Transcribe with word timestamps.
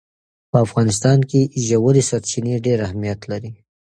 په 0.51 0.57
افغانستان 0.65 1.19
کې 1.29 1.41
ژورې 1.65 2.03
سرچینې 2.09 2.53
ډېر 2.65 2.77
اهمیت 2.87 3.19
لري. 3.31 3.51